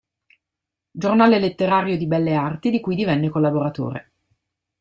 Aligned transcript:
Giornale 0.89 1.37
letterario 1.37 1.93
e 1.93 1.97
di 1.97 2.07
belle 2.07 2.33
arti", 2.33 2.71
di 2.71 2.79
cui 2.79 2.95
divenne 2.95 3.29
collaboratore. 3.29 4.13